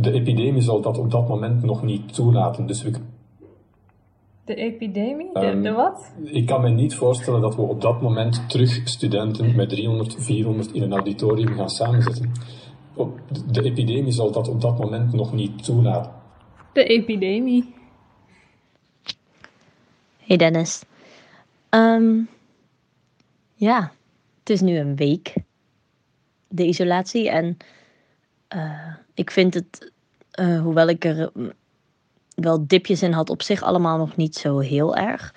de 0.00 0.12
epidemie 0.12 0.62
zal 0.62 0.80
dat 0.80 0.98
op 0.98 1.10
dat 1.10 1.28
moment 1.28 1.62
nog 1.62 1.82
niet 1.82 2.14
toelaten. 2.14 2.66
Dus 2.66 2.82
we, 2.82 2.90
De 4.44 4.54
epidemie? 4.54 5.30
De, 5.32 5.38
Ehm, 5.40 5.62
de 5.62 5.72
wat? 5.72 6.12
ik 6.24 6.46
kan 6.46 6.60
me 6.60 6.68
niet 6.68 6.94
voorstellen 6.94 7.40
dat 7.40 7.56
we 7.56 7.62
op 7.62 7.80
dat 7.80 8.00
moment 8.00 8.48
terug 8.48 8.80
studenten 8.84 9.56
met 9.56 9.68
300, 9.68 10.14
400 10.18 10.72
in 10.72 10.82
een 10.82 10.92
auditorium 10.92 11.54
gaan 11.54 11.70
samenzetten. 11.70 12.32
Op- 12.94 13.20
De 13.50 13.62
epidemie 13.62 14.12
zal 14.12 14.30
dat 14.32 14.48
op 14.48 14.60
dat 14.60 14.78
moment 14.78 15.12
nog 15.12 15.32
niet 15.32 15.64
toelaten. 15.64 16.12
De 16.72 16.84
epidemie. 16.84 17.74
Hey 20.18 20.36
Dennis. 20.36 20.82
Ehm, 21.68 22.18
ja, 23.54 23.92
het 24.38 24.50
is 24.50 24.60
nu 24.60 24.78
een 24.78 24.96
week, 24.96 25.34
de 26.48 26.66
isolatie. 26.66 27.30
En 27.30 27.56
eh, 28.50 28.94
ik 29.14 29.30
vind 29.30 29.54
het, 29.54 29.92
eh, 30.30 30.60
hoewel 30.60 30.88
ik 30.88 31.04
er 31.04 31.30
mm, 31.34 31.52
wel 32.34 32.66
dipjes 32.66 33.02
in 33.02 33.12
had, 33.12 33.30
op 33.30 33.42
zich 33.42 33.62
allemaal 33.62 33.98
nog 33.98 34.16
niet 34.16 34.36
zo 34.36 34.58
heel 34.58 34.96
erg. 34.96 35.34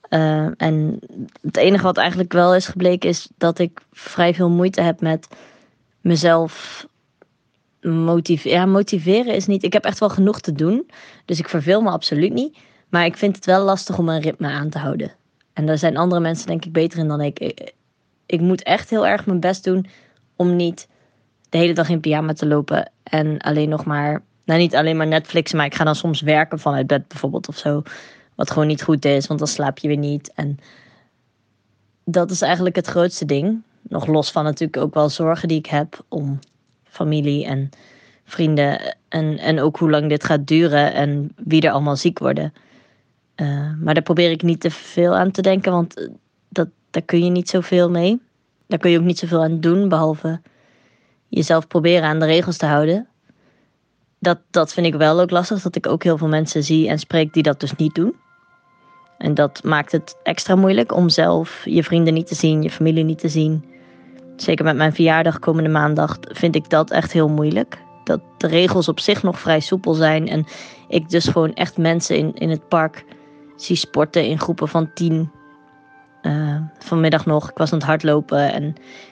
Eh, 0.00 0.46
en 0.56 0.98
het 1.42 1.56
enige 1.56 1.82
wat 1.82 1.96
eigenlijk 1.96 2.32
wel 2.32 2.54
is 2.54 2.66
gebleken 2.66 3.08
is 3.08 3.28
dat 3.36 3.58
ik 3.58 3.80
vrij 3.92 4.34
veel 4.34 4.50
moeite 4.50 4.80
heb 4.80 5.00
met 5.00 5.28
mezelf 6.00 6.86
motiveren. 7.80 8.58
Ja, 8.58 8.66
motiveren 8.66 9.34
is 9.34 9.46
niet. 9.46 9.62
Ik 9.62 9.72
heb 9.72 9.84
echt 9.84 9.98
wel 9.98 10.10
genoeg 10.10 10.40
te 10.40 10.52
doen. 10.52 10.90
Dus 11.24 11.38
ik 11.38 11.48
verveel 11.48 11.80
me 11.80 11.90
absoluut 11.90 12.32
niet. 12.32 12.58
Maar 12.88 13.04
ik 13.04 13.16
vind 13.16 13.36
het 13.36 13.46
wel 13.46 13.64
lastig 13.64 13.98
om 13.98 14.08
een 14.08 14.20
ritme 14.20 14.48
aan 14.48 14.70
te 14.70 14.78
houden. 14.78 15.12
En 15.52 15.66
daar 15.66 15.78
zijn 15.78 15.96
andere 15.96 16.20
mensen 16.20 16.46
denk 16.46 16.64
ik 16.64 16.72
beter 16.72 16.98
in 16.98 17.08
dan 17.08 17.20
ik. 17.20 17.38
Ik, 17.38 17.72
ik 18.26 18.40
moet 18.40 18.62
echt 18.62 18.90
heel 18.90 19.06
erg 19.06 19.26
mijn 19.26 19.40
best 19.40 19.64
doen 19.64 19.86
om 20.36 20.56
niet 20.56 20.88
de 21.50 21.58
hele 21.58 21.72
dag 21.72 21.88
in 21.88 22.00
pyjama 22.00 22.32
te 22.32 22.46
lopen. 22.46 22.90
En 23.02 23.38
alleen 23.38 23.68
nog 23.68 23.84
maar, 23.84 24.22
nou 24.44 24.60
niet 24.60 24.74
alleen 24.74 24.96
maar 24.96 25.06
Netflix, 25.06 25.52
maar 25.52 25.66
ik 25.66 25.74
ga 25.74 25.84
dan 25.84 25.94
soms 25.94 26.20
werken 26.20 26.58
vanuit 26.58 26.86
bed 26.86 27.08
bijvoorbeeld 27.08 27.48
of 27.48 27.56
zo. 27.56 27.82
Wat 28.34 28.50
gewoon 28.50 28.66
niet 28.66 28.82
goed 28.82 29.04
is, 29.04 29.26
want 29.26 29.38
dan 29.38 29.48
slaap 29.48 29.78
je 29.78 29.88
weer 29.88 29.96
niet. 29.96 30.32
En 30.34 30.58
dat 32.04 32.30
is 32.30 32.42
eigenlijk 32.42 32.76
het 32.76 32.86
grootste 32.86 33.24
ding. 33.24 33.62
Nog 33.82 34.06
los 34.06 34.30
van 34.30 34.44
natuurlijk 34.44 34.82
ook 34.82 34.94
wel 34.94 35.08
zorgen 35.08 35.48
die 35.48 35.58
ik 35.58 35.66
heb 35.66 36.04
om 36.08 36.38
familie 36.84 37.46
en 37.46 37.70
vrienden. 38.24 38.96
En, 39.08 39.38
en 39.38 39.60
ook 39.60 39.76
hoe 39.76 39.90
lang 39.90 40.08
dit 40.08 40.24
gaat 40.24 40.46
duren 40.46 40.92
en 40.92 41.32
wie 41.36 41.62
er 41.62 41.72
allemaal 41.72 41.96
ziek 41.96 42.18
worden. 42.18 42.52
Eh, 43.34 43.72
maar 43.80 43.94
daar 43.94 44.02
probeer 44.02 44.30
ik 44.30 44.42
niet 44.42 44.60
te 44.60 44.70
veel 44.70 45.16
aan 45.16 45.30
te 45.30 45.42
denken, 45.42 45.72
want 45.72 45.98
eh, 45.98 46.08
dat, 46.48 46.68
daar 46.90 47.02
kun 47.02 47.24
je 47.24 47.30
niet 47.30 47.48
zoveel 47.48 47.90
mee. 47.90 48.20
Daar 48.66 48.78
kun 48.78 48.90
je 48.90 48.98
ook 48.98 49.04
niet 49.04 49.18
zoveel 49.18 49.42
aan 49.42 49.60
doen, 49.60 49.88
behalve 49.88 50.40
jezelf 51.30 51.66
proberen 51.66 52.08
aan 52.08 52.18
de 52.18 52.26
regels 52.26 52.56
te 52.56 52.66
houden. 52.66 53.08
Dat, 54.18 54.38
dat 54.50 54.72
vind 54.72 54.86
ik 54.86 54.94
wel 54.94 55.20
ook 55.20 55.30
lastig, 55.30 55.62
dat 55.62 55.76
ik 55.76 55.86
ook 55.86 56.02
heel 56.02 56.18
veel 56.18 56.28
mensen 56.28 56.64
zie 56.64 56.88
en 56.88 56.98
spreek 56.98 57.32
die 57.32 57.42
dat 57.42 57.60
dus 57.60 57.76
niet 57.76 57.94
doen. 57.94 58.14
En 59.18 59.34
dat 59.34 59.62
maakt 59.64 59.92
het 59.92 60.16
extra 60.22 60.54
moeilijk 60.54 60.94
om 60.94 61.08
zelf 61.08 61.62
je 61.64 61.84
vrienden 61.84 62.14
niet 62.14 62.26
te 62.26 62.34
zien, 62.34 62.62
je 62.62 62.70
familie 62.70 63.04
niet 63.04 63.18
te 63.18 63.28
zien. 63.28 63.64
Zeker 64.36 64.64
met 64.64 64.76
mijn 64.76 64.94
verjaardag 64.94 65.38
komende 65.38 65.68
maandag 65.68 66.18
vind 66.20 66.54
ik 66.54 66.70
dat 66.70 66.90
echt 66.90 67.12
heel 67.12 67.28
moeilijk. 67.28 67.78
Dat 68.04 68.20
de 68.38 68.46
regels 68.46 68.88
op 68.88 69.00
zich 69.00 69.22
nog 69.22 69.40
vrij 69.40 69.60
soepel 69.60 69.94
zijn. 69.94 70.28
En 70.28 70.46
ik 70.88 71.08
dus 71.08 71.26
gewoon 71.26 71.54
echt 71.54 71.76
mensen 71.76 72.16
in, 72.16 72.34
in 72.34 72.50
het 72.50 72.68
park 72.68 73.04
zie 73.56 73.76
sporten 73.76 74.26
in 74.26 74.38
groepen 74.38 74.68
van 74.68 74.92
tien. 74.94 75.30
Eh, 76.22 76.56
vanmiddag 76.78 77.26
nog, 77.26 77.50
ik 77.50 77.56
was 77.56 77.72
aan 77.72 77.78
het 77.78 77.86
hardlopen 77.86 78.52
en 78.52 78.64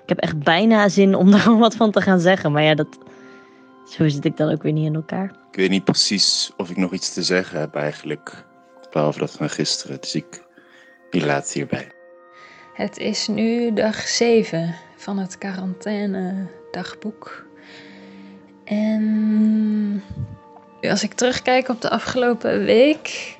ik 0.03 0.09
heb 0.09 0.19
echt 0.19 0.39
bijna 0.39 0.89
zin 0.89 1.15
om 1.15 1.33
er 1.33 1.39
gewoon 1.39 1.59
wat 1.59 1.77
van 1.77 1.91
te 1.91 2.01
gaan 2.01 2.21
zeggen. 2.21 2.53
Maar 2.53 2.63
ja, 2.63 2.75
dat, 2.75 2.99
zo 3.85 4.09
zit 4.09 4.25
ik 4.25 4.37
dan 4.37 4.51
ook 4.51 4.63
weer 4.63 4.73
niet 4.73 4.87
in 4.87 4.95
elkaar. 4.95 5.31
Ik 5.51 5.57
weet 5.57 5.71
niet 5.71 5.85
precies 5.85 6.53
of 6.57 6.71
ik 6.71 6.77
nog 6.77 6.93
iets 6.93 7.13
te 7.13 7.23
zeggen 7.23 7.61
heb 7.61 7.75
eigenlijk. 7.75 8.45
Behalve 8.91 9.19
dat 9.19 9.31
van 9.31 9.51
gisteren. 9.51 10.01
Dus 10.01 10.15
ik, 10.15 10.43
ik 11.11 11.25
laat 11.25 11.43
het 11.43 11.53
hierbij. 11.53 11.89
Het 12.75 12.99
is 12.99 13.29
nu 13.29 13.73
dag 13.73 13.97
7 14.01 14.75
van 14.97 15.19
het 15.19 15.39
quarantaine 15.39 16.47
dagboek. 16.71 17.47
En 18.65 20.03
als 20.81 21.03
ik 21.03 21.15
terugkijk 21.15 21.69
op 21.69 21.81
de 21.81 21.91
afgelopen 21.91 22.65
week 22.65 23.37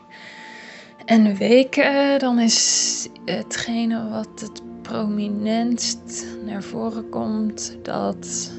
en 1.09 1.37
weken, 1.37 2.19
dan 2.19 2.39
is 2.39 3.09
hetgene 3.25 4.09
wat 4.09 4.41
het 4.41 4.63
prominentst 4.83 6.27
naar 6.47 6.63
voren 6.63 7.09
komt 7.09 7.77
dat 7.83 8.53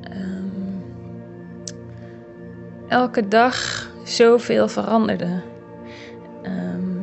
ehm, 0.00 0.76
elke 2.88 3.28
dag 3.28 3.88
zoveel 4.04 4.68
veranderde. 4.68 5.40
Ehm, 6.42 6.98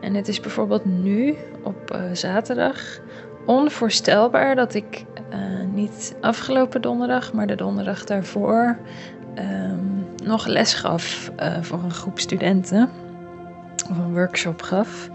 en 0.00 0.14
het 0.14 0.28
is 0.28 0.40
bijvoorbeeld 0.40 0.84
nu 0.84 1.34
op 1.62 1.90
eh, 1.90 2.00
zaterdag 2.12 3.00
onvoorstelbaar 3.46 4.56
dat 4.56 4.74
ik 4.74 5.04
eh, 5.30 5.38
niet 5.72 6.16
afgelopen 6.20 6.82
donderdag, 6.82 7.32
maar 7.32 7.46
de 7.46 7.56
donderdag 7.56 8.04
daarvoor 8.04 8.78
ehm, 9.34 9.84
nog 10.24 10.46
les 10.46 10.74
gaf 10.74 11.30
eh, 11.36 11.62
voor 11.62 11.82
een 11.82 11.90
groep 11.90 12.18
studenten. 12.18 13.06
Of 13.90 13.98
een 13.98 14.12
workshop 14.12 14.62
gaf. 14.62 15.10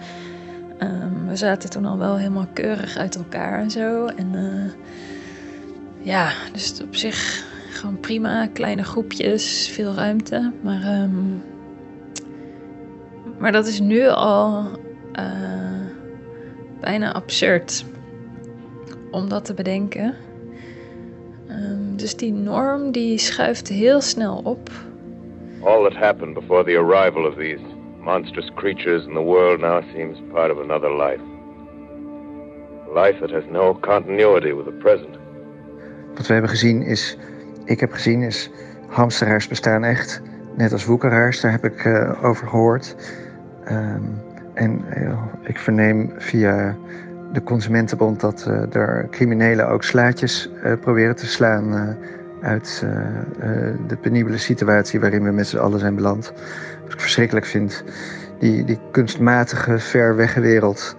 Ehm, 0.78 1.28
we 1.28 1.36
zaten 1.36 1.70
toen 1.70 1.86
al 1.86 1.98
wel 1.98 2.18
helemaal 2.18 2.48
keurig 2.54 2.98
uit 2.98 3.16
elkaar 3.16 3.60
en 3.60 3.72
zo. 3.72 4.06
En 4.06 4.36
eh, 4.36 4.72
ja, 6.06 6.32
dus 6.52 6.82
op 6.82 6.96
zich 6.96 7.46
gewoon 7.70 8.00
prima. 8.00 8.48
Kleine 8.48 8.84
groepjes, 8.84 9.70
veel 9.74 9.94
ruimte. 9.94 10.52
Maar, 10.62 10.82
ehm, 10.82 11.36
maar 13.38 13.52
dat 13.52 13.68
is 13.68 13.80
nu 13.80 14.08
al 14.08 14.66
eh, 15.12 15.86
bijna 16.80 17.14
absurd 17.14 17.86
om 19.12 19.30
dat 19.30 19.46
te 19.46 19.54
bedenken. 19.54 20.16
Ehm, 21.48 21.96
dus 21.96 22.16
die 22.16 22.34
norm 22.34 22.92
die 22.92 23.18
schuift 23.18 23.68
heel 23.68 24.02
snel 24.02 24.42
op. 24.44 24.70
All 25.64 25.90
that 25.90 25.96
happened 25.96 26.34
before 26.34 26.64
the 26.64 26.78
arrival 26.78 27.26
of 27.28 27.36
these 27.36 27.73
monstrous 28.04 28.52
creatures 28.56 29.06
in 29.06 29.14
the 29.14 29.22
world 29.22 29.60
now 29.60 29.82
seems 29.96 30.18
part 30.32 30.52
of 30.52 30.58
another 30.58 30.90
life. 30.90 31.22
Life 32.96 33.20
that 33.20 33.32
has 33.32 33.44
no 33.50 33.74
continuity 33.74 34.52
with 34.52 34.66
the 34.66 34.78
present. 34.80 35.18
Wat 36.16 36.28
we 36.28 36.34
hebben 36.34 36.52
gezien 36.52 36.82
is, 36.82 37.18
ik 37.66 37.80
heb 37.80 37.92
gezien 37.92 38.22
is, 38.22 38.50
hamsteraars 38.88 39.48
bestaan 39.48 39.84
echt. 39.84 40.22
Net 40.56 40.72
als 40.72 40.86
woekeraars, 40.86 41.42
daar 41.42 41.52
heb 41.52 41.64
ik 41.64 41.86
eh, 41.86 42.24
over 42.24 42.48
gehoord. 42.48 42.96
Ehm, 43.66 44.02
en 44.54 44.84
eh, 44.90 45.24
ik 45.42 45.58
verneem 45.58 46.14
via 46.18 46.76
de 47.32 47.44
Consumentenbond 47.44 48.20
dat 48.20 48.46
eh, 48.48 48.76
er 48.76 49.08
criminelen 49.10 49.68
ook 49.68 49.84
slaatjes 49.84 50.50
proberen 50.82 51.16
te 51.16 51.26
slaan 51.26 51.98
uit 52.44 52.82
eh, 52.84 53.20
eh, 53.20 53.78
de 53.88 53.98
penibele 53.98 54.38
situatie 54.38 55.00
waarin 55.00 55.24
we 55.24 55.32
met 55.32 55.48
z'n 55.48 55.58
allen 55.58 55.80
zijn 55.80 55.96
beland. 55.96 56.34
Wat 56.84 56.94
ik 56.94 57.00
verschrikkelijk 57.00 57.46
vind. 57.46 57.84
Die, 58.40 58.64
die 58.64 58.80
kunstmatige, 58.92 59.80
ver 59.80 60.16
wegge 60.16 60.40
wereld, 60.40 60.96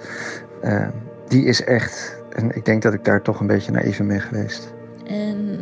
eh, 0.62 0.88
die 1.28 1.44
is 1.44 1.64
echt. 1.64 2.22
En 2.30 2.56
ik 2.56 2.64
denk 2.64 2.82
dat 2.82 2.94
ik 2.94 3.04
daar 3.04 3.22
toch 3.22 3.40
een 3.40 3.46
beetje 3.46 3.72
naïef 3.72 3.98
in 3.98 4.06
ben 4.06 4.20
geweest. 4.20 4.74
En 5.06 5.58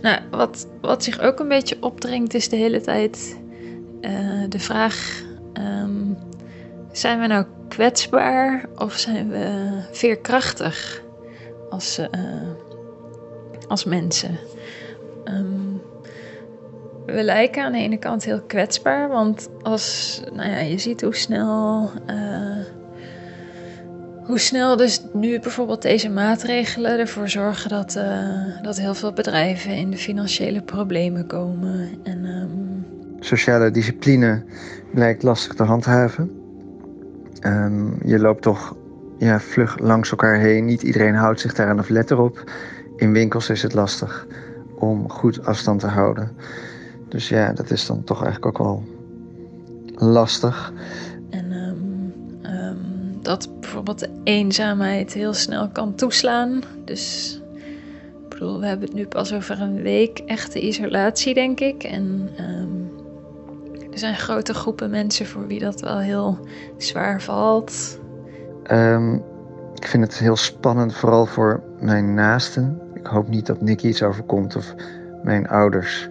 nou, 0.00 0.20
wat, 0.30 0.66
wat 0.80 1.04
zich 1.04 1.20
ook 1.20 1.40
een 1.40 1.48
beetje 1.48 1.76
opdringt 1.80 2.34
is 2.34 2.48
de 2.48 2.56
hele 2.56 2.80
tijd 2.80 3.38
de 4.48 4.58
vraag: 4.58 5.22
ehm, 5.52 6.14
zijn 6.92 7.20
we 7.20 7.26
nou 7.26 7.44
kwetsbaar 7.68 8.64
of 8.74 8.92
zijn 8.92 9.30
we 9.30 9.70
veerkrachtig 9.92 11.02
als, 11.70 12.00
als 13.70 13.84
mensen? 13.84 14.38
Ehm, 15.24 15.44
we 17.06 17.22
lijken 17.22 17.64
aan 17.64 17.72
de 17.72 17.78
ene 17.78 17.98
kant 17.98 18.24
heel 18.24 18.40
kwetsbaar, 18.40 19.08
want 19.08 19.48
als 19.62 20.20
nou 20.32 20.50
ja, 20.50 20.58
je 20.58 20.78
ziet 20.78 21.00
hoe 21.02 21.14
snel. 21.16 21.90
eh, 22.06 22.64
hoe 24.24 24.38
snel 24.38 24.76
dus 24.76 25.02
nu 25.12 25.40
bijvoorbeeld 25.40 25.82
deze 25.82 26.08
maatregelen 26.08 26.98
ervoor 26.98 27.28
zorgen 27.28 27.70
dat, 27.70 27.96
eh, 27.96 28.62
dat 28.62 28.78
heel 28.78 28.94
veel 28.94 29.12
bedrijven 29.12 29.76
in 29.76 29.90
de 29.90 29.96
financiële 29.96 30.62
problemen 30.62 31.26
komen. 31.26 31.88
En 32.02 32.24
ehm, 32.24 33.20
Sociale 33.20 33.70
discipline 33.70 34.42
blijkt 34.94 35.22
lastig 35.22 35.54
te 35.54 35.62
handhaven. 35.62 36.30
Ehm, 37.40 38.08
je 38.08 38.18
loopt 38.18 38.42
toch 38.42 38.76
ja, 39.18 39.40
vlug 39.40 39.78
langs 39.78 40.10
elkaar 40.10 40.38
heen. 40.38 40.64
Niet 40.64 40.82
iedereen 40.82 41.14
houdt 41.14 41.40
zich 41.40 41.54
daaraan 41.54 41.78
of 41.78 41.88
let 41.88 42.10
erop. 42.10 42.50
In 43.00 43.12
winkels 43.12 43.50
is 43.50 43.62
het 43.62 43.74
lastig 43.74 44.26
om 44.74 45.10
goed 45.10 45.44
afstand 45.44 45.80
te 45.80 45.86
houden. 45.86 46.36
Dus 47.08 47.28
ja, 47.28 47.52
dat 47.52 47.70
is 47.70 47.86
dan 47.86 48.04
toch 48.04 48.22
eigenlijk 48.24 48.46
ook 48.46 48.66
wel 48.66 48.84
lastig. 49.94 50.72
En 51.30 51.52
ehm, 51.52 52.54
ehm, 52.54 52.76
dat 53.22 53.60
bijvoorbeeld 53.60 53.98
de 53.98 54.10
eenzaamheid 54.24 55.12
heel 55.12 55.32
snel 55.32 55.68
kan 55.68 55.94
toeslaan. 55.94 56.62
Dus 56.84 57.34
ik 58.22 58.28
bedoel, 58.28 58.60
we 58.60 58.66
hebben 58.66 58.86
het 58.86 58.96
nu 58.96 59.06
pas 59.06 59.32
over 59.32 59.60
een 59.60 59.82
week 59.82 60.18
echte 60.18 60.60
isolatie, 60.60 61.34
denk 61.34 61.60
ik. 61.60 61.82
En 61.82 62.30
ehm, 62.36 63.92
er 63.92 63.98
zijn 63.98 64.16
grote 64.16 64.54
groepen 64.54 64.90
mensen 64.90 65.26
voor 65.26 65.46
wie 65.46 65.60
dat 65.60 65.80
wel 65.80 65.98
heel 65.98 66.38
zwaar 66.76 67.22
valt. 67.22 67.98
Ik 69.74 69.86
vind 69.86 70.04
het 70.04 70.18
heel 70.18 70.36
spannend, 70.36 70.94
vooral 70.94 71.26
voor 71.26 71.62
mijn 71.78 72.14
naasten. 72.14 72.80
Ik 73.00 73.06
hoop 73.06 73.28
niet 73.28 73.46
dat 73.46 73.60
Nick 73.60 73.82
iets 73.82 74.02
overkomt 74.02 74.56
of 74.56 74.74
mijn 75.22 75.48
ouders. 75.48 76.10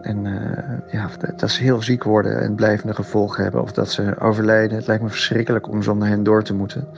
En 0.00 0.24
uh, 0.24 0.92
ja, 0.92 1.08
dat 1.36 1.50
ze 1.50 1.62
heel 1.62 1.82
ziek 1.82 2.04
worden 2.04 2.40
en 2.40 2.54
blijvende 2.54 2.94
gevolgen 2.94 3.42
hebben 3.42 3.62
of 3.62 3.72
dat 3.72 3.90
ze 3.90 4.18
overlijden. 4.18 4.76
Het 4.76 4.86
lijkt 4.86 5.02
me 5.02 5.08
verschrikkelijk 5.08 5.68
om 5.68 5.82
zonder 5.82 6.08
hen 6.08 6.22
door 6.22 6.42
te 6.42 6.54
moeten. 6.54 6.88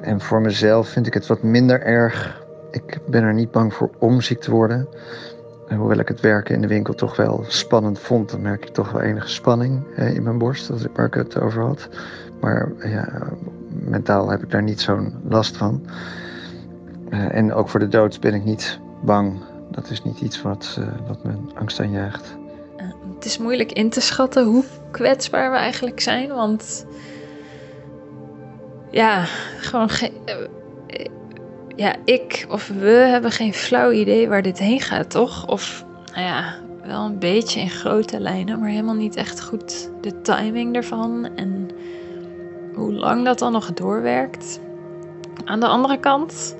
En 0.00 0.20
voor 0.20 0.40
mezelf 0.40 0.88
vind 0.88 1.06
ik 1.06 1.14
het 1.14 1.26
wat 1.26 1.42
minder 1.42 1.82
erg. 1.82 2.44
Ik 2.70 2.98
ben 3.06 3.22
er 3.22 3.34
niet 3.34 3.50
bang 3.50 3.74
voor 3.74 3.90
om 3.98 4.20
ziek 4.20 4.40
te 4.40 4.50
worden. 4.50 4.88
Hoewel 5.76 5.98
ik 5.98 6.08
het 6.08 6.20
werken 6.20 6.54
in 6.54 6.60
de 6.60 6.66
winkel 6.66 6.94
toch 6.94 7.16
wel 7.16 7.44
spannend 7.46 7.98
vond, 7.98 8.30
dan 8.30 8.42
merk 8.42 8.64
ik 8.64 8.74
toch 8.74 8.92
wel 8.92 9.00
enige 9.00 9.28
spanning 9.28 9.96
in 9.96 10.22
mijn 10.22 10.38
borst, 10.38 10.70
waar 10.94 11.06
ik 11.06 11.14
het 11.14 11.40
over 11.40 11.62
had. 11.62 11.88
Maar 12.40 12.72
ja, 12.78 13.08
mentaal 13.68 14.30
heb 14.30 14.42
ik 14.42 14.50
daar 14.50 14.62
niet 14.62 14.80
zo'n 14.80 15.14
last 15.28 15.56
van. 15.56 15.86
Uh, 17.10 17.34
en 17.34 17.52
ook 17.54 17.68
voor 17.68 17.80
de 17.80 17.88
dood 17.88 18.20
ben 18.20 18.34
ik 18.34 18.44
niet 18.44 18.80
bang. 19.02 19.40
Dat 19.70 19.90
is 19.90 20.02
niet 20.02 20.20
iets 20.20 20.42
wat, 20.42 20.76
uh, 20.78 20.86
wat 21.06 21.24
me 21.24 21.32
angst 21.54 21.80
aanjaagt. 21.80 22.36
Uh, 22.76 22.86
het 23.14 23.24
is 23.24 23.38
moeilijk 23.38 23.72
in 23.72 23.90
te 23.90 24.00
schatten 24.00 24.44
hoe 24.44 24.64
kwetsbaar 24.90 25.50
we 25.50 25.56
eigenlijk 25.56 26.00
zijn, 26.00 26.28
want 26.28 26.86
ja, 28.90 29.24
gewoon 29.58 29.88
geen. 29.88 30.12
Ja, 31.76 31.94
ik 32.04 32.46
of 32.50 32.68
we 32.68 32.90
hebben 32.90 33.30
geen 33.30 33.54
flauw 33.54 33.90
idee 33.90 34.28
waar 34.28 34.42
dit 34.42 34.58
heen 34.58 34.80
gaat, 34.80 35.10
toch? 35.10 35.46
Of, 35.46 35.84
nou 36.14 36.26
ja, 36.26 36.54
wel 36.84 37.04
een 37.04 37.18
beetje 37.18 37.60
in 37.60 37.70
grote 37.70 38.20
lijnen, 38.20 38.60
maar 38.60 38.68
helemaal 38.68 38.94
niet 38.94 39.16
echt 39.16 39.42
goed 39.42 39.90
de 40.00 40.20
timing 40.20 40.74
ervan 40.74 41.28
en 41.36 41.68
hoe 42.74 42.92
lang 42.92 43.24
dat 43.24 43.38
dan 43.38 43.52
nog 43.52 43.72
doorwerkt. 43.72 44.60
Aan 45.44 45.60
de 45.60 45.66
andere 45.66 45.98
kant 45.98 46.54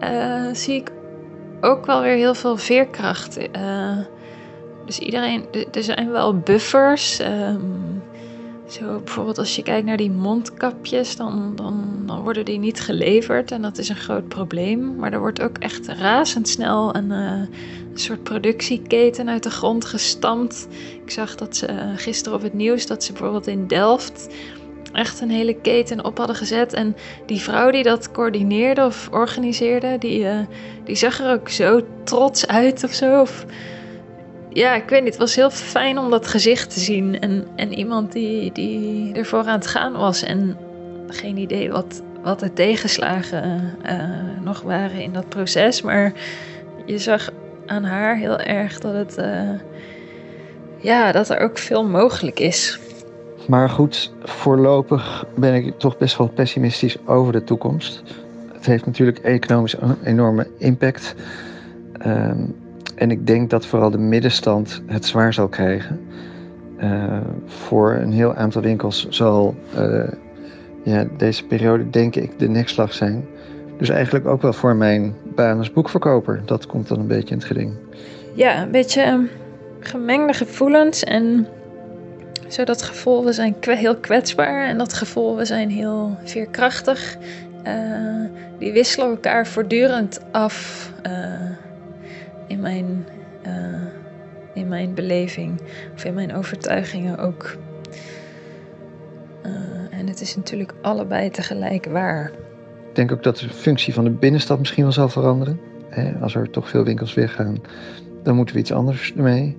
uh, 0.00 0.46
zie 0.52 0.74
ik 0.74 0.92
ook 1.60 1.86
wel 1.86 2.02
weer 2.02 2.16
heel 2.16 2.34
veel 2.34 2.56
veerkracht. 2.56 3.38
Uh, 3.56 3.98
dus 4.86 4.98
iedereen, 4.98 5.44
er 5.72 5.82
zijn 5.82 6.10
wel 6.10 6.38
buffers. 6.38 7.20
Um, 7.20 8.02
zo 8.68 9.00
bijvoorbeeld 9.04 9.38
als 9.38 9.56
je 9.56 9.62
kijkt 9.62 9.86
naar 9.86 9.96
die 9.96 10.10
mondkapjes, 10.10 11.16
dan, 11.16 11.52
dan, 11.56 12.02
dan, 12.06 12.22
worden 12.22 12.44
die 12.44 12.58
niet 12.58 12.80
geleverd 12.80 13.50
en 13.50 13.62
dat 13.62 13.78
is 13.78 13.88
een 13.88 13.96
groot 13.96 14.28
probleem. 14.28 14.96
Maar 14.96 15.12
er 15.12 15.18
wordt 15.18 15.40
ook 15.40 15.58
echt 15.58 15.88
razendsnel 15.88 16.94
een, 16.96 17.10
uh, 17.10 17.30
een 17.92 17.98
soort 17.98 18.22
productieketen 18.22 19.28
uit 19.28 19.42
de 19.42 19.50
grond 19.50 19.84
gestampt. 19.84 20.68
Ik 21.04 21.10
zag 21.10 21.34
dat 21.34 21.56
ze 21.56 21.92
gisteren 21.96 22.38
op 22.38 22.44
het 22.44 22.54
nieuws 22.54 22.86
dat 22.86 23.04
ze 23.04 23.12
bijvoorbeeld 23.12 23.46
in 23.46 23.66
Delft 23.66 24.28
echt 24.92 25.20
een 25.20 25.30
hele 25.30 25.54
keten 25.54 26.04
op 26.04 26.18
hadden 26.18 26.36
gezet. 26.36 26.72
En 26.72 26.96
die 27.26 27.40
vrouw 27.40 27.70
die 27.70 27.82
dat 27.82 28.10
coördineerde 28.10 28.84
of 28.84 29.08
organiseerde, 29.12 29.98
die, 29.98 30.20
uh, 30.20 30.38
die 30.84 30.96
zag 30.96 31.20
er 31.20 31.32
ook 31.32 31.48
zo 31.48 31.80
trots 32.04 32.46
uit 32.46 32.84
of 32.84 32.92
zo. 32.92 33.20
Of, 33.20 33.44
ja, 34.48 34.74
ik 34.74 34.88
weet 34.88 35.02
niet. 35.02 35.12
Het 35.12 35.20
was 35.20 35.34
heel 35.34 35.50
fijn 35.50 35.98
om 35.98 36.10
dat 36.10 36.26
gezicht 36.26 36.74
te 36.74 36.80
zien. 36.80 37.20
En, 37.20 37.46
en 37.56 37.72
iemand 37.72 38.12
die, 38.12 38.52
die 38.52 39.12
ervoor 39.12 39.44
aan 39.44 39.58
het 39.58 39.66
gaan 39.66 39.92
was. 39.92 40.22
En 40.22 40.56
geen 41.08 41.36
idee 41.36 41.70
wat, 41.70 42.02
wat 42.22 42.40
de 42.40 42.52
tegenslagen 42.52 43.76
uh, 43.86 44.44
nog 44.44 44.60
waren 44.60 45.00
in 45.00 45.12
dat 45.12 45.28
proces. 45.28 45.82
Maar 45.82 46.12
je 46.86 46.98
zag 46.98 47.30
aan 47.66 47.84
haar 47.84 48.16
heel 48.16 48.38
erg 48.38 48.78
dat 48.78 48.94
het. 48.94 49.18
Uh, 49.18 49.50
ja, 50.82 51.12
dat 51.12 51.28
er 51.28 51.38
ook 51.38 51.58
veel 51.58 51.84
mogelijk 51.84 52.40
is. 52.40 52.78
Maar 53.50 53.70
goed, 53.70 54.12
voorlopig 54.22 55.26
ben 55.34 55.54
ik 55.54 55.78
toch 55.78 55.98
best 55.98 56.16
wel 56.16 56.28
pessimistisch 56.28 57.06
over 57.06 57.32
de 57.32 57.44
toekomst. 57.44 58.02
Het 58.52 58.66
heeft 58.66 58.86
natuurlijk 58.86 59.18
economisch 59.18 59.76
een 59.80 59.96
enorme 60.04 60.46
impact. 60.58 61.14
Um, 62.06 62.54
en 62.94 63.10
ik 63.10 63.26
denk 63.26 63.50
dat 63.50 63.66
vooral 63.66 63.90
de 63.90 63.98
middenstand 63.98 64.82
het 64.86 65.04
zwaar 65.04 65.32
zal 65.32 65.48
krijgen. 65.48 66.00
Uh, 66.82 67.18
voor 67.46 67.92
een 67.92 68.12
heel 68.12 68.34
aantal 68.34 68.62
winkels 68.62 69.08
zal 69.08 69.54
uh, 69.78 70.08
ja, 70.84 71.06
deze 71.16 71.46
periode, 71.46 71.90
denk 71.90 72.16
ik, 72.16 72.38
de 72.38 72.48
nekslag 72.48 72.92
zijn. 72.92 73.24
Dus 73.78 73.88
eigenlijk 73.88 74.26
ook 74.26 74.42
wel 74.42 74.52
voor 74.52 74.76
mijn 74.76 75.14
baan 75.34 75.58
als 75.58 75.72
boekverkoper. 75.72 76.42
Dat 76.44 76.66
komt 76.66 76.88
dan 76.88 76.98
een 76.98 77.06
beetje 77.06 77.30
in 77.30 77.38
het 77.38 77.46
geding. 77.46 77.72
Ja, 78.34 78.62
een 78.62 78.70
beetje 78.70 79.28
gemengde 79.80 80.32
gevoelens. 80.32 81.04
En 81.04 81.46
zo 82.52 82.64
dat 82.64 82.82
gevoel, 82.82 83.24
we 83.24 83.32
zijn 83.32 83.56
heel 83.60 83.96
kwetsbaar. 83.96 84.68
En 84.68 84.78
dat 84.78 84.92
gevoel, 84.92 85.36
we 85.36 85.44
zijn 85.44 85.70
heel 85.70 86.18
veerkrachtig. 86.24 87.16
Uh, 87.66 88.24
die 88.58 88.72
wisselen 88.72 89.08
elkaar 89.08 89.46
voortdurend 89.46 90.20
af 90.32 90.88
in 92.46 92.60
mijn, 92.60 93.06
uh, 93.46 93.52
in 94.54 94.68
mijn 94.68 94.94
beleving 94.94 95.60
of 95.94 96.04
in 96.04 96.14
mijn 96.14 96.34
overtuigingen 96.34 97.18
ook. 97.18 97.56
Uh, 99.46 99.98
en 99.98 100.06
het 100.06 100.20
is 100.20 100.36
natuurlijk 100.36 100.72
allebei 100.82 101.30
tegelijk 101.30 101.86
waar. 101.86 102.30
Ik 102.88 102.96
denk 102.96 103.12
ook 103.12 103.22
dat 103.22 103.36
de 103.36 103.48
functie 103.48 103.94
van 103.94 104.04
de 104.04 104.10
binnenstad 104.10 104.58
misschien 104.58 104.82
wel 104.82 104.92
zal 104.92 105.08
veranderen. 105.08 105.60
Hè, 105.88 106.12
als 106.20 106.34
er 106.34 106.50
toch 106.50 106.68
veel 106.68 106.84
winkels 106.84 107.14
weggaan, 107.14 107.56
dan 108.22 108.36
moeten 108.36 108.54
we 108.54 108.60
iets 108.60 108.72
anders 108.72 109.12
ermee. 109.16 109.56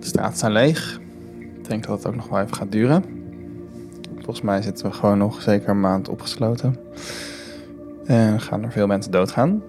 De 0.00 0.06
straten 0.06 0.38
zijn 0.38 0.52
leeg. 0.52 1.02
Ik 1.64 1.70
denk 1.70 1.86
dat 1.86 1.96
het 1.98 2.06
ook 2.06 2.14
nog 2.14 2.28
wel 2.28 2.40
even 2.40 2.56
gaat 2.56 2.72
duren. 2.72 3.04
Volgens 4.14 4.40
mij 4.40 4.62
zitten 4.62 4.86
we 4.86 4.92
gewoon 4.92 5.18
nog 5.18 5.42
zeker 5.42 5.68
een 5.68 5.80
maand 5.80 6.08
opgesloten. 6.08 6.76
En 8.04 8.40
gaan 8.40 8.62
er 8.62 8.72
veel 8.72 8.86
mensen 8.86 9.12
doodgaan. 9.12 9.62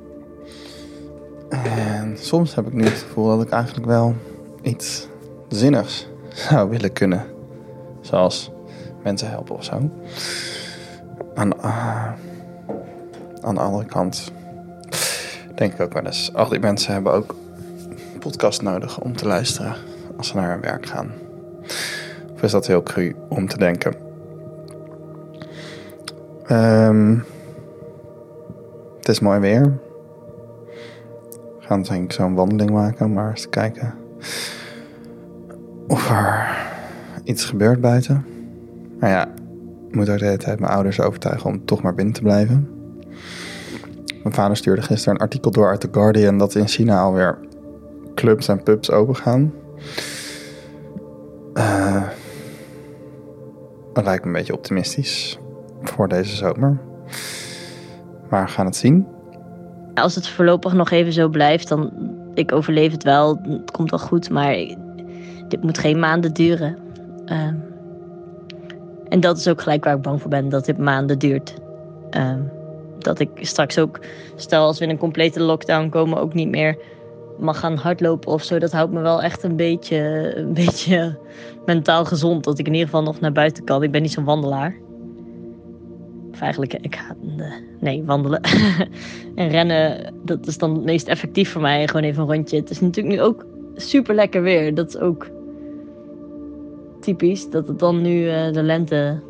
En 1.49 2.17
soms 2.17 2.55
heb 2.55 2.67
ik 2.67 2.73
nu 2.73 2.83
het 2.83 3.05
gevoel 3.07 3.27
dat 3.27 3.45
ik 3.45 3.49
eigenlijk 3.49 3.85
wel 3.85 4.15
iets 4.61 5.07
zinnigs 5.47 6.07
zou 6.29 6.69
willen 6.69 6.93
kunnen. 6.93 7.25
Zoals 8.01 8.51
mensen 9.03 9.29
helpen 9.29 9.55
of 9.55 9.63
zo. 9.63 9.89
Aan, 11.35 11.53
uh, 11.57 12.11
aan 13.41 13.55
de 13.55 13.61
andere 13.61 13.85
kant 13.85 14.31
denk 15.55 15.73
ik 15.73 15.81
ook 15.81 15.93
wel 15.93 16.05
eens... 16.05 16.33
al 16.33 16.49
die 16.49 16.59
mensen 16.59 16.93
hebben 16.93 17.13
ook 17.13 17.35
podcast 18.19 18.61
nodig 18.61 18.99
om 18.99 19.15
te 19.15 19.27
luisteren 19.27 19.75
als 20.17 20.27
ze 20.27 20.35
naar 20.35 20.51
hun 20.51 20.61
werk 20.61 20.85
gaan. 20.85 21.11
Of 22.35 22.43
is 22.43 22.51
dat 22.51 22.67
heel 22.67 22.83
cru 22.83 23.15
om 23.29 23.47
te 23.47 23.57
denken? 23.57 23.95
Um, 26.51 27.23
het 28.97 29.07
is 29.07 29.19
mooi 29.19 29.39
weer 29.39 29.79
gaan 31.65 31.81
denk 31.81 32.03
ik 32.03 32.11
zo'n 32.11 32.33
wandeling 32.33 32.71
maken, 32.71 33.13
maar 33.13 33.29
eens 33.29 33.49
kijken 33.49 33.93
of 35.87 36.09
er 36.09 36.57
iets 37.23 37.45
gebeurt 37.45 37.81
buiten. 37.81 38.25
Maar 38.99 39.09
ja, 39.09 39.27
ik 39.89 39.95
moet 39.95 40.09
ook 40.09 40.19
de 40.19 40.25
hele 40.25 40.37
tijd 40.37 40.59
mijn 40.59 40.71
ouders 40.71 41.01
overtuigen 41.01 41.49
om 41.49 41.65
toch 41.65 41.81
maar 41.81 41.93
binnen 41.93 42.13
te 42.13 42.21
blijven. 42.21 42.69
Mijn 44.23 44.35
vader 44.35 44.57
stuurde 44.57 44.81
gisteren 44.81 45.13
een 45.13 45.21
artikel 45.21 45.51
door 45.51 45.69
uit 45.69 45.79
The 45.79 45.87
Guardian 45.91 46.37
dat 46.37 46.55
in 46.55 46.67
China 46.67 47.01
alweer 47.01 47.37
clubs 48.15 48.47
en 48.47 48.63
pubs 48.63 48.91
open 48.91 49.15
gaan. 49.15 49.53
Uh, 51.53 52.03
dat 53.95 54.03
lijkt 54.03 54.21
me 54.21 54.27
een 54.27 54.37
beetje 54.37 54.53
optimistisch 54.53 55.37
voor 55.81 56.07
deze 56.07 56.35
zomer. 56.35 56.79
Maar 58.29 58.45
we 58.45 58.51
gaan 58.51 58.65
het 58.65 58.75
zien. 58.75 59.07
Als 59.93 60.15
het 60.15 60.27
voorlopig 60.27 60.73
nog 60.73 60.91
even 60.91 61.13
zo 61.13 61.29
blijft, 61.29 61.67
dan 61.67 61.91
ik 62.33 62.51
overleef 62.51 62.91
het 62.91 63.03
wel. 63.03 63.39
Het 63.41 63.71
komt 63.71 63.89
wel 63.89 63.99
goed, 63.99 64.29
maar 64.29 64.55
dit 65.47 65.61
moet 65.61 65.77
geen 65.77 65.99
maanden 65.99 66.33
duren. 66.33 66.77
Uh, 67.25 67.47
en 69.09 69.19
dat 69.19 69.37
is 69.37 69.47
ook 69.47 69.61
gelijk 69.61 69.83
waar 69.83 69.95
ik 69.95 70.01
bang 70.01 70.21
voor 70.21 70.29
ben, 70.29 70.49
dat 70.49 70.65
dit 70.65 70.77
maanden 70.77 71.19
duurt. 71.19 71.53
Uh, 72.11 72.33
dat 72.99 73.19
ik 73.19 73.29
straks 73.41 73.79
ook, 73.79 73.99
stel 74.35 74.65
als 74.65 74.77
we 74.79 74.85
in 74.85 74.89
een 74.89 74.97
complete 74.97 75.41
lockdown 75.41 75.89
komen, 75.89 76.19
ook 76.19 76.33
niet 76.33 76.49
meer 76.49 76.77
mag 77.39 77.59
gaan 77.59 77.75
hardlopen 77.77 78.31
of 78.31 78.43
zo. 78.43 78.59
Dat 78.59 78.71
houdt 78.71 78.91
me 78.91 79.01
wel 79.01 79.21
echt 79.21 79.43
een 79.43 79.55
beetje, 79.55 80.31
een 80.35 80.53
beetje 80.53 81.17
mentaal 81.65 82.05
gezond. 82.05 82.43
Dat 82.43 82.59
ik 82.59 82.67
in 82.67 82.73
ieder 82.73 82.87
geval 82.87 83.03
nog 83.03 83.19
naar 83.19 83.31
buiten 83.31 83.63
kan. 83.63 83.83
Ik 83.83 83.91
ben 83.91 84.01
niet 84.01 84.11
zo'n 84.11 84.23
wandelaar. 84.23 84.75
Of 86.31 86.41
eigenlijk, 86.41 86.73
ik 86.73 86.95
ga 86.95 87.15
nee, 87.79 88.03
wandelen. 88.03 88.41
en 89.35 89.49
rennen, 89.49 90.13
dat 90.23 90.47
is 90.47 90.57
dan 90.57 90.73
het 90.73 90.83
meest 90.83 91.07
effectief 91.07 91.51
voor 91.51 91.61
mij. 91.61 91.87
Gewoon 91.87 92.03
even 92.03 92.21
een 92.21 92.33
rondje. 92.33 92.57
Het 92.57 92.69
is 92.69 92.79
natuurlijk 92.79 93.15
nu 93.15 93.21
ook 93.21 93.45
super 93.75 94.15
lekker 94.15 94.41
weer. 94.41 94.75
Dat 94.75 94.87
is 94.87 94.97
ook 94.97 95.27
typisch. 96.99 97.49
Dat 97.49 97.67
het 97.67 97.79
dan 97.79 98.01
nu 98.01 98.25
uh, 98.25 98.51
de 98.51 98.63
lente 98.63 99.21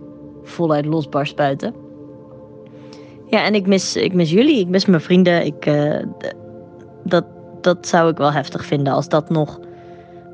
voluit 0.43 0.85
losbarst 0.85 1.35
buiten. 1.35 1.73
Ja, 3.29 3.43
en 3.43 3.55
ik 3.55 3.67
mis, 3.67 3.95
ik 3.95 4.13
mis 4.13 4.31
jullie. 4.31 4.59
Ik 4.59 4.67
mis 4.67 4.85
mijn 4.85 5.01
vrienden. 5.01 5.45
Ik, 5.45 5.65
uh, 5.65 6.03
dat, 7.03 7.25
dat 7.65 7.87
zou 7.87 8.09
ik 8.09 8.17
wel 8.17 8.31
heftig 8.31 8.65
vinden 8.65 8.93
als 8.93 9.09
dat 9.09 9.29
nog 9.29 9.59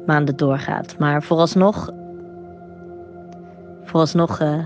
maanden 0.05 0.35
doorgaat. 0.35 0.95
Maar 0.99 1.23
vooralsnog, 1.23 1.89
vooralsnog 3.83 4.41
uh, 4.41 4.65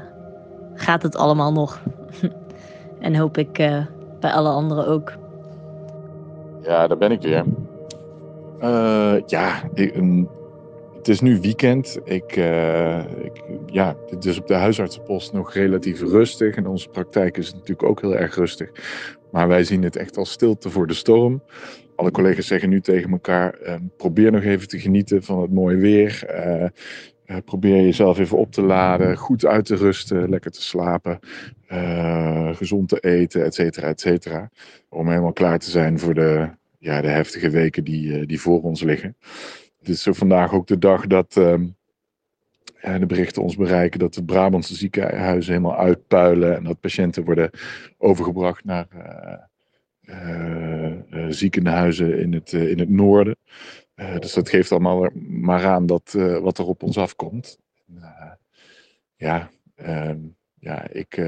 gaat 0.74 1.02
het 1.02 1.16
allemaal 1.16 1.52
nog. 1.52 1.82
en 3.00 3.16
hoop 3.16 3.38
ik 3.38 3.60
uh, 3.60 3.86
bij 4.20 4.32
alle 4.32 4.50
anderen 4.50 4.88
ook. 4.88 5.14
Ja, 6.62 6.88
daar 6.88 6.98
ben 6.98 7.12
ik 7.12 7.22
weer. 7.22 7.44
Uh, 8.62 9.16
ja, 9.26 9.62
het 10.96 11.08
is 11.08 11.22
nu 11.22 11.40
weekend. 11.40 11.98
Ik, 12.04 12.36
ik, 13.22 13.44
ja, 13.66 13.96
het 14.10 14.26
is 14.26 14.40
op 14.40 14.48
de 14.48 14.54
huisartsenpost 14.54 15.34
nog 15.34 15.54
relatief 15.54 16.02
rustig. 16.02 16.56
En 16.56 16.68
onze 16.68 16.90
praktijk 16.90 17.38
is 17.38 17.54
natuurlijk 17.54 17.84
ook 17.84 18.02
heel 18.02 18.16
erg 18.16 18.36
rustig. 18.36 18.70
Maar 19.32 19.48
wij 19.48 19.64
zien 19.64 19.84
het 19.84 19.96
echt 19.96 20.18
als 20.18 20.32
stilte 20.32 20.70
voor 20.70 20.88
de 20.88 20.94
storm. 20.94 21.42
Alle 21.96 22.12
collega's 22.12 22.48
zeggen 22.48 22.70
nu 22.70 22.82
tegen 22.82 23.12
elkaar: 23.12 23.60
uh, 23.64 23.76
probeer 23.98 24.32
nog 24.32 24.44
even 24.44 24.68
te 24.68 24.80
genieten 24.80 25.24
van 25.24 25.42
het 25.42 25.52
mooie 25.52 25.78
weer. 25.78 26.24
Uh, 26.30 27.38
probeer 27.46 27.82
jezelf 27.82 28.20
even 28.20 28.38
op 28.38 28.52
te 28.52 28.62
laden, 28.62 29.18
goed 29.18 29.46
uit 29.46 29.66
te 29.66 29.76
rusten, 29.76 30.30
lekker 30.30 30.52
te 30.52 30.62
slapen, 30.62 31.20
gezond 32.56 32.90
te 32.90 33.00
eten, 33.00 33.44
et 33.44 33.54
cetera, 33.54 33.88
et 33.88 34.00
cetera. 34.00 34.50
Om 34.90 35.10
helemaal 35.10 35.34
klaar 35.34 35.60
te 35.60 35.70
zijn 35.70 36.00
voor 36.00 36.14
de, 36.14 36.50
ja, 36.80 37.02
de 37.02 37.08
heftige 37.08 37.50
weken 37.50 37.84
die, 37.84 38.26
die 38.26 38.42
voor 38.42 38.62
ons 38.62 38.82
liggen. 38.82 39.18
Het 39.80 39.90
is 39.90 40.08
vandaag 40.10 40.54
ook 40.54 40.68
de 40.68 40.78
dag 40.78 41.08
dat 41.08 41.36
uh, 41.38 41.54
de 43.00 43.06
berichten 43.06 43.42
ons 43.42 43.56
bereiken 43.56 44.00
dat 44.00 44.14
de 44.14 44.24
Brabantse 44.24 44.76
ziekenhuizen 44.76 45.54
helemaal 45.54 45.78
uitpuilen 45.78 46.56
en 46.56 46.64
dat 46.64 46.80
patiënten 46.80 47.24
worden 47.26 47.50
overgebracht 47.98 48.66
naar 48.66 48.88
ziekenhuizen 51.30 52.20
in 52.20 52.34
het, 52.34 52.54
in 52.54 52.80
het 52.80 52.90
noorden. 52.90 53.36
dus 54.20 54.34
dat 54.34 54.50
geeft 54.50 54.72
allemaal 54.72 55.10
maar 55.28 55.66
aan 55.66 55.86
dat, 55.86 56.12
wat 56.42 56.58
er 56.58 56.66
op 56.66 56.84
ons 56.84 56.98
afkomt. 56.98 57.58
ja, 59.16 59.50
ehm, 59.76 60.18
ja 60.60 60.88
ik, 60.88 61.22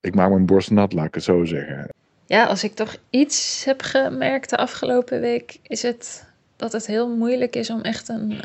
ik 0.00 0.14
maak 0.14 0.30
mijn 0.30 0.46
borst 0.46 0.70
nat, 0.70 0.92
laat 0.92 1.06
ik 1.06 1.14
het 1.14 1.22
zo 1.22 1.44
zeggen. 1.44 1.88
Ja, 2.26 2.44
als 2.44 2.64
ik 2.64 2.74
toch 2.74 2.96
iets 3.10 3.64
heb 3.64 3.82
gemerkt 3.82 4.50
de 4.50 4.56
afgelopen 4.56 5.20
week, 5.20 5.58
is 5.62 5.82
het 5.82 6.26
dat 6.56 6.72
het 6.72 6.86
heel 6.86 7.16
moeilijk 7.16 7.56
is 7.56 7.70
om 7.70 7.80
echt 7.80 8.08
een 8.08 8.42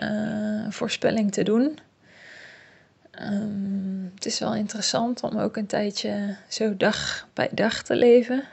voorspelling 0.70 1.32
te 1.32 1.44
doen. 1.44 1.78
Um, 3.22 4.12
het 4.16 4.26
is 4.26 4.40
wel 4.40 4.56
interessant 4.56 5.24
om 5.24 5.38
ook 5.38 5.58
een 5.58 5.66
tijdje 5.66 6.36
zo 6.48 6.78
dag 6.78 7.28
bij 7.34 7.50
dag 7.52 7.84
te 7.84 7.96
leven. 7.96 8.44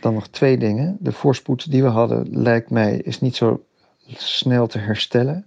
Dan 0.00 0.14
nog 0.14 0.28
twee 0.28 0.58
dingen. 0.58 0.96
De 1.00 1.12
voorspoed 1.12 1.70
die 1.70 1.82
we 1.82 1.88
hadden, 1.88 2.42
lijkt 2.42 2.70
mij, 2.70 2.96
is 2.96 3.20
niet 3.20 3.36
zo 3.36 3.64
snel 4.06 4.66
te 4.66 4.78
herstellen. 4.78 5.46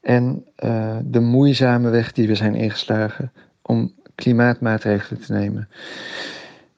En 0.00 0.44
uh, 0.64 0.96
de 1.04 1.20
moeizame 1.20 1.90
weg 1.90 2.12
die 2.12 2.26
we 2.26 2.34
zijn 2.34 2.54
ingeslagen 2.54 3.32
om 3.62 3.92
klimaatmaatregelen 4.14 5.22
te 5.22 5.32
nemen. 5.32 5.68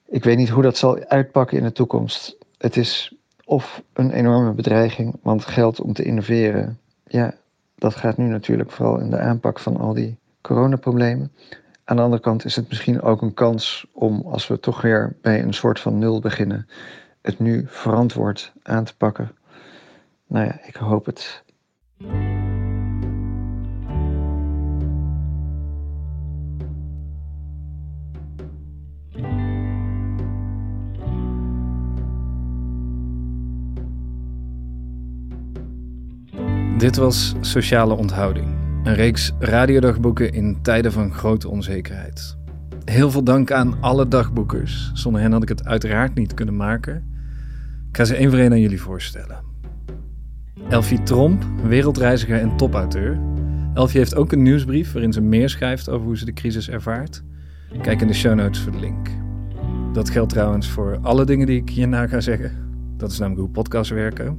Ik 0.09 0.25
weet 0.25 0.37
niet 0.37 0.49
hoe 0.49 0.62
dat 0.62 0.76
zal 0.76 1.05
uitpakken 1.05 1.59
in 1.59 1.64
de 1.64 1.73
toekomst. 1.73 2.37
Het 2.59 2.76
is 2.76 3.17
of 3.45 3.83
een 3.93 4.11
enorme 4.11 4.52
bedreiging, 4.52 5.17
want 5.23 5.45
geld 5.45 5.81
om 5.81 5.93
te 5.93 6.02
innoveren, 6.02 6.79
ja, 7.07 7.35
dat 7.75 7.95
gaat 7.95 8.17
nu 8.17 8.29
natuurlijk 8.29 8.71
vooral 8.71 8.99
in 8.99 9.11
de 9.11 9.19
aanpak 9.19 9.59
van 9.59 9.76
al 9.76 9.95
die 9.95 10.17
coronaproblemen. 10.41 11.33
Aan 11.85 11.97
de 11.97 12.02
andere 12.02 12.23
kant 12.23 12.45
is 12.45 12.57
het 12.57 12.69
misschien 12.69 13.02
ook 13.02 13.23
een 13.23 13.35
kans 13.35 13.87
om, 13.93 14.23
als 14.26 14.49
we 14.49 14.61
toch 14.61 14.81
weer 14.81 15.17
bij 15.21 15.43
een 15.43 15.55
soort 15.55 15.81
van 15.81 15.99
nul 15.99 16.21
beginnen, 16.21 16.69
het 17.23 17.38
nu 17.38 17.64
verantwoord 17.67 18.52
aan 18.62 18.85
te 18.85 18.97
pakken. 18.97 19.33
Nou 20.26 20.47
ja, 20.47 20.61
ik 20.67 20.76
hoop 20.76 21.07
het. 21.07 21.45
Dit 36.79 36.97
was 36.97 37.35
Sociale 37.41 37.95
Onthouding, 37.95 38.47
een 38.85 38.95
reeks 38.95 39.33
radiodagboeken 39.38 40.33
in 40.33 40.62
tijden 40.62 40.93
van 40.93 41.14
grote 41.14 41.49
onzekerheid. 41.49 42.37
Heel 42.85 43.11
veel 43.11 43.25
dank 43.25 43.50
aan 43.50 43.76
alle 43.81 44.09
dagboekers. 44.09 44.91
Zonder 44.95 45.21
hen 45.21 45.33
had 45.33 45.43
ik 45.43 45.49
het 45.49 45.64
uiteraard 45.64 46.14
niet 46.14 46.35
kunnen 46.35 46.57
maken. 46.57 47.12
Ik 47.93 47.99
ga 47.99 48.05
ze 48.05 48.15
één 48.15 48.31
voor 48.31 48.39
één 48.39 48.53
aan 48.53 48.61
jullie 48.61 48.81
voorstellen. 48.81 49.45
Elfie 50.69 51.03
Tromp, 51.03 51.45
wereldreiziger 51.65 52.41
en 52.41 52.57
topauteur. 52.57 53.21
Elfie 53.75 53.99
heeft 53.99 54.15
ook 54.15 54.33
een 54.33 54.43
nieuwsbrief 54.43 54.93
waarin 54.93 55.13
ze 55.13 55.21
meer 55.21 55.49
schrijft 55.49 55.89
over 55.89 56.07
hoe 56.07 56.17
ze 56.17 56.25
de 56.25 56.33
crisis 56.33 56.71
ervaart. 56.71 57.23
Kijk 57.83 58.01
in 58.01 58.07
de 58.07 58.13
show 58.13 58.35
notes 58.35 58.61
voor 58.61 58.73
de 58.73 58.79
link. 58.79 59.09
Dat 59.93 60.11
geldt 60.11 60.33
trouwens 60.33 60.69
voor 60.69 60.99
alle 61.03 61.25
dingen 61.25 61.47
die 61.47 61.61
ik 61.61 61.69
hierna 61.69 62.07
ga 62.07 62.21
zeggen. 62.21 62.53
Dat 62.97 63.11
is 63.11 63.19
namelijk 63.19 63.43
hoe 63.43 63.53
podcasts 63.53 63.93
werken. 63.93 64.39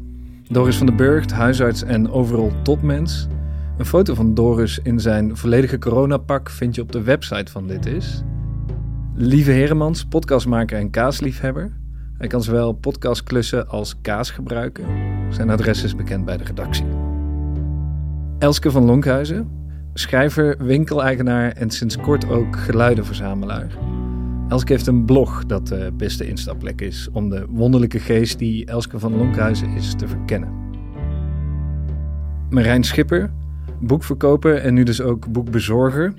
Doris 0.50 0.78
van 0.78 0.86
den 0.86 0.96
Burgt, 0.96 1.32
huisarts 1.32 1.84
en 1.84 2.10
overal 2.12 2.52
topmens. 2.64 3.28
Een 3.78 3.86
foto 3.86 4.14
van 4.14 4.34
Doris 4.34 4.80
in 4.80 5.00
zijn 5.00 5.38
volledige 5.38 5.78
coronapak 5.78 6.50
vind 6.50 6.76
je 6.76 6.82
op 6.82 6.92
de 6.92 7.02
website 7.02 7.52
van 7.52 7.68
Dit 7.68 7.86
Is. 7.86 8.24
Lieve 9.16 9.52
Heremans, 9.52 10.06
podcastmaker 10.06 10.78
en 10.78 10.90
kaasliefhebber. 10.90 11.82
Hij 12.18 12.28
kan 12.28 12.44
zowel 12.44 12.72
podcastklussen 12.72 13.68
als 13.68 14.02
kaas 14.02 14.32
gebruiken. 14.32 14.86
Zijn 15.30 15.50
adres 15.50 15.84
is 15.84 15.96
bekend 15.96 16.26
bij 16.26 16.38
de 16.38 16.44
redactie. 16.44 16.86
Elske 18.40 18.72
van 18.72 18.84
Lonkhuizen, 18.84 19.50
schrijver, 19.94 20.66
winkeleigenaar 20.66 21.52
en 21.52 21.70
sinds 21.70 21.98
kort 21.98 22.30
ook 22.30 22.60
geluidenverzamelaar. 22.60 23.68
Elske 24.50 24.72
heeft 24.72 24.88
een 24.88 25.06
blog 25.06 25.46
dat 25.46 25.68
de 25.68 25.92
beste 25.98 26.28
instapplek 26.28 26.82
is 26.82 27.10
om 27.12 27.30
de 27.30 27.46
wonderlijke 27.50 28.00
geest 28.00 28.40
die 28.40 28.66
Elske 28.66 29.00
van 29.00 29.18
Lonkhuizen 29.18 29.70
is 29.70 29.96
te 29.96 30.08
verkennen. 30.08 30.50
Marijn 32.50 32.84
Schipper, 32.84 33.32
boekverkoper 33.80 34.56
en 34.56 34.74
nu 34.74 34.84
dus 34.84 35.02
ook 35.02 35.32
boekbezorger. 35.32 36.14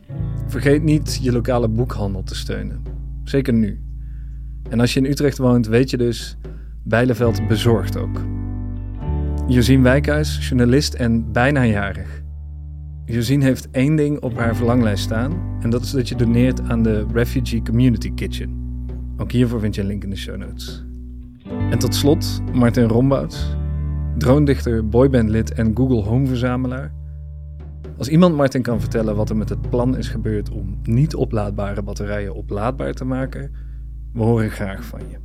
Vergeet 0.46 0.82
niet 0.82 1.18
je 1.22 1.32
lokale 1.32 1.68
boekhandel 1.68 2.22
te 2.22 2.34
steunen. 2.34 2.82
Zeker 3.24 3.52
nu. 3.52 3.83
En 4.70 4.80
als 4.80 4.94
je 4.94 5.00
in 5.00 5.10
Utrecht 5.10 5.38
woont, 5.38 5.66
weet 5.66 5.90
je 5.90 5.96
dus, 5.96 6.36
Bijleveld 6.86 7.48
bezorgt 7.48 7.96
ook. 7.96 8.20
Josien 9.46 9.82
Wijkhuis, 9.82 10.48
journalist 10.48 10.94
en 10.94 11.32
bijna 11.32 11.64
jarig. 11.64 12.22
Josine 13.04 13.44
heeft 13.44 13.70
één 13.70 13.96
ding 13.96 14.20
op 14.20 14.36
haar 14.36 14.56
verlanglijst 14.56 15.04
staan. 15.04 15.32
En 15.60 15.70
dat 15.70 15.82
is 15.82 15.90
dat 15.90 16.08
je 16.08 16.14
doneert 16.14 16.60
aan 16.60 16.82
de 16.82 17.06
Refugee 17.12 17.62
Community 17.62 18.14
Kitchen. 18.14 18.62
Ook 19.16 19.32
hiervoor 19.32 19.60
vind 19.60 19.74
je 19.74 19.80
een 19.80 19.86
link 19.86 20.04
in 20.04 20.10
de 20.10 20.16
show 20.16 20.36
notes. 20.36 20.84
En 21.70 21.78
tot 21.78 21.94
slot 21.94 22.42
Martin 22.52 22.84
Rombouts, 22.84 23.56
droondichter, 24.18 24.88
boybandlid 24.88 25.52
en 25.52 25.76
Google 25.76 26.02
Home 26.02 26.26
verzamelaar. 26.26 26.92
Als 27.96 28.08
iemand 28.08 28.36
Martin 28.36 28.62
kan 28.62 28.80
vertellen 28.80 29.16
wat 29.16 29.30
er 29.30 29.36
met 29.36 29.48
het 29.48 29.70
plan 29.70 29.96
is 29.96 30.08
gebeurd 30.08 30.50
om 30.50 30.78
niet 30.82 31.14
oplaadbare 31.14 31.82
batterijen 31.82 32.34
oplaadbaar 32.34 32.92
te 32.92 33.04
maken, 33.04 33.50
we 34.14 34.22
horen 34.22 34.50
graag 34.50 34.84
van 34.84 35.00
je. 35.08 35.16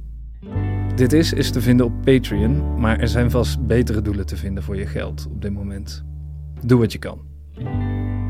Dit 0.95 1.13
is, 1.13 1.33
is 1.33 1.51
te 1.51 1.61
vinden 1.61 1.85
op 1.85 1.93
Patreon, 2.03 2.79
maar 2.79 2.99
er 2.99 3.07
zijn 3.07 3.31
vast 3.31 3.67
betere 3.67 4.01
doelen 4.01 4.25
te 4.25 4.37
vinden 4.37 4.63
voor 4.63 4.75
je 4.75 4.85
geld 4.85 5.27
op 5.29 5.41
dit 5.41 5.53
moment. 5.53 6.03
Doe 6.65 6.79
wat 6.79 6.91
je 6.91 6.99
kan. 6.99 7.21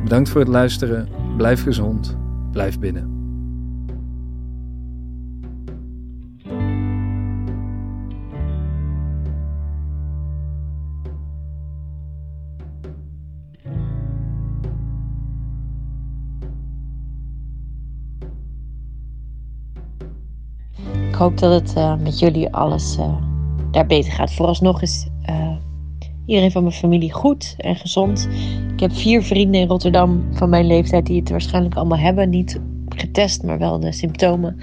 Bedankt 0.04 0.30
voor 0.30 0.42
het 0.42 0.50
luisteren. 0.50 1.08
Blijf 1.38 1.64
gezond. 1.64 2.18
Blijf 2.52 2.80
binnen. 2.80 3.19
Hoop 21.20 21.38
dat 21.38 21.62
het 21.62 21.78
uh, 21.78 21.96
met 21.96 22.20
jullie 22.20 22.54
alles 22.54 22.98
uh, 22.98 23.16
daar 23.72 23.86
beter 23.86 24.12
gaat. 24.12 24.34
Vooralsnog 24.34 24.82
is 24.82 25.08
uh, 25.30 25.56
iedereen 26.26 26.52
van 26.52 26.64
mijn 26.64 26.76
familie 26.76 27.14
goed 27.14 27.56
en 27.58 27.76
gezond. 27.76 28.30
Ik 28.74 28.80
heb 28.80 28.94
vier 28.94 29.24
vrienden 29.24 29.62
in 29.62 29.68
Rotterdam 29.68 30.28
van 30.32 30.50
mijn 30.50 30.68
leeftijd 30.68 31.06
die 31.06 31.20
het 31.20 31.30
waarschijnlijk 31.30 31.76
allemaal 31.76 31.98
hebben. 31.98 32.30
Niet 32.30 32.62
getest, 32.90 33.44
maar 33.44 33.58
wel 33.58 33.80
de 33.80 33.92
symptomen. 33.92 34.58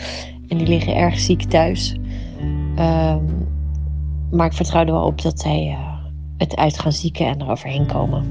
En 0.48 0.58
die 0.58 0.66
liggen 0.66 0.96
erg 0.96 1.18
ziek 1.18 1.42
thuis. 1.42 1.96
Um, 2.78 3.48
maar 4.30 4.46
ik 4.46 4.52
vertrouw 4.52 4.84
er 4.84 4.92
wel 4.92 5.04
op 5.06 5.22
dat 5.22 5.40
zij 5.40 5.76
het 6.36 6.56
uit 6.56 6.78
gaan 6.78 6.92
zieken 6.92 7.26
en 7.26 7.40
eroverheen 7.40 7.86
komen. 7.86 8.24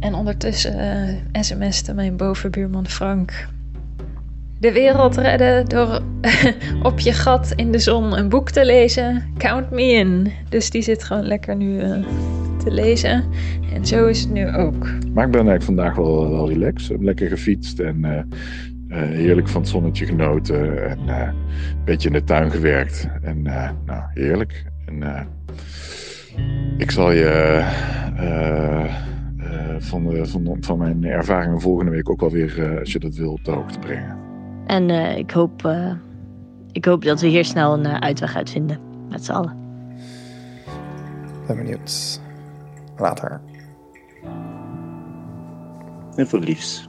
En 0.00 0.14
ondertussen 0.14 1.18
sms'te 1.32 1.94
mijn 1.94 2.16
bovenbuurman 2.16 2.86
Frank. 2.86 3.51
De 4.62 4.72
wereld 4.72 5.16
redden 5.16 5.68
door 5.68 6.00
op 6.90 6.98
je 6.98 7.12
gat 7.12 7.52
in 7.56 7.72
de 7.72 7.78
zon 7.78 8.18
een 8.18 8.28
boek 8.28 8.50
te 8.50 8.64
lezen. 8.64 9.22
Count 9.36 9.70
me 9.70 9.82
in. 9.82 10.32
Dus 10.48 10.70
die 10.70 10.82
zit 10.82 11.04
gewoon 11.04 11.26
lekker 11.26 11.56
nu 11.56 11.78
eh, 11.78 11.90
te 12.64 12.70
lezen. 12.70 13.24
En 13.74 13.86
zo 13.86 14.06
is 14.06 14.20
het 14.20 14.32
nu 14.32 14.54
ook. 14.54 14.82
Maar 15.14 15.26
ik 15.26 15.30
ben 15.32 15.46
eigenlijk 15.46 15.62
vandaag 15.62 15.94
wel, 15.94 16.30
wel 16.30 16.48
relaxed. 16.48 17.02
Lekker 17.02 17.28
gefietst 17.28 17.80
en 17.80 18.04
eh, 18.04 18.18
eh, 18.18 19.08
heerlijk 19.08 19.48
van 19.48 19.60
het 19.60 19.70
zonnetje 19.70 20.06
genoten. 20.06 20.88
En 20.90 20.98
een 21.08 21.34
beetje 21.84 22.08
in 22.08 22.14
de 22.14 22.24
tuin 22.24 22.50
gewerkt. 22.50 23.08
En 23.22 23.42
nou, 23.84 24.02
heerlijk. 24.14 24.64
En 24.86 25.26
ik 26.76 26.90
zal 26.90 27.12
je 27.12 27.62
van, 29.78 30.04
de, 30.04 30.26
van, 30.26 30.56
van 30.60 30.78
mijn 30.78 31.04
ervaringen 31.04 31.60
volgende 31.60 31.90
week 31.90 32.10
ook 32.10 32.20
wel 32.20 32.30
weer, 32.30 32.62
eh, 32.62 32.78
als 32.78 32.92
je 32.92 32.98
dat 32.98 33.14
wil, 33.14 33.32
op 33.32 33.44
de 33.44 33.50
hoogte 33.50 33.78
brengen. 33.78 34.21
En 34.72 34.90
eh, 34.90 35.16
ik, 35.16 35.30
hoop, 35.30 35.64
eh, 35.64 35.92
ik 36.72 36.84
hoop 36.84 37.04
dat 37.04 37.20
we 37.20 37.26
hier 37.26 37.44
snel 37.44 37.72
een 37.72 37.86
eh, 37.86 37.98
uitweg 37.98 38.36
uitvinden. 38.36 38.78
Met 39.08 39.24
z'n 39.24 39.32
allen. 39.32 39.56
Ben 41.46 41.56
benieuwd. 41.56 42.20
Later. 42.96 43.40
En 46.14 46.26
voor 46.26 46.38
liefs. 46.38 46.88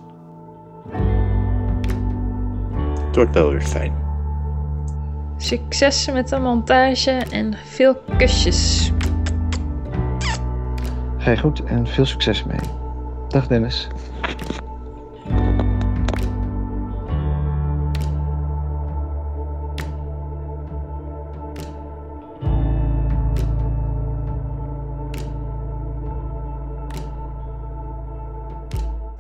Het 3.06 3.16
wordt 3.16 3.34
wel 3.34 3.50
weer 3.50 3.62
fijn. 3.62 3.94
Succes 5.38 6.12
met 6.12 6.30
de 6.30 6.40
montage 6.40 7.12
en 7.12 7.54
veel 7.54 7.96
kusjes. 8.18 8.92
Ga 11.18 11.32
je 11.32 11.38
goed 11.38 11.64
en 11.64 11.88
veel 11.88 12.06
succes 12.06 12.44
mee. 12.44 12.60
Dag 13.28 13.48
Dennis. 13.48 13.90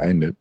eine 0.03 0.35